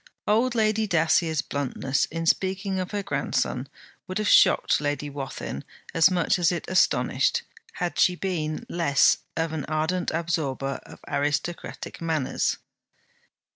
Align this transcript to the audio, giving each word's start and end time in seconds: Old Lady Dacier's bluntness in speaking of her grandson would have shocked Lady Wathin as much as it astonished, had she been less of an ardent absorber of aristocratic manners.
Old 0.27 0.55
Lady 0.55 0.87
Dacier's 0.87 1.43
bluntness 1.43 2.05
in 2.07 2.25
speaking 2.25 2.79
of 2.79 2.89
her 2.89 3.03
grandson 3.03 3.69
would 4.07 4.17
have 4.17 4.27
shocked 4.27 4.81
Lady 4.81 5.11
Wathin 5.11 5.63
as 5.93 6.09
much 6.09 6.39
as 6.39 6.51
it 6.51 6.65
astonished, 6.67 7.43
had 7.73 7.99
she 7.99 8.15
been 8.15 8.65
less 8.67 9.19
of 9.37 9.53
an 9.53 9.63
ardent 9.65 10.09
absorber 10.09 10.79
of 10.87 11.01
aristocratic 11.07 12.01
manners. 12.01 12.57